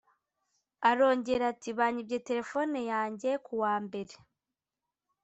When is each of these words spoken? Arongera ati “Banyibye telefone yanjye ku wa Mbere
Arongera 0.89 1.43
ati 1.53 1.69
“Banyibye 1.79 2.17
telefone 2.29 2.79
yanjye 2.91 3.29
ku 3.45 3.53
wa 3.61 3.75
Mbere 3.85 4.13